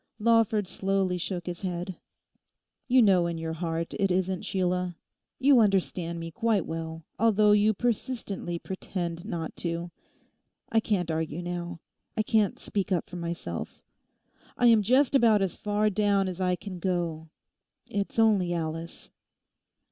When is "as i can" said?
16.27-16.79